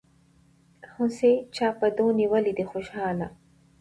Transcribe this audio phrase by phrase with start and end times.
[0.93, 3.27] هوسۍ چا په دو نيولې دي خوشحاله